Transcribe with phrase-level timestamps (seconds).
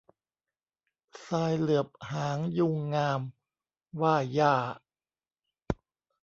[1.25, 3.21] ทรายเหลือบหางยูงงาม
[4.01, 4.53] ว่าหญ้า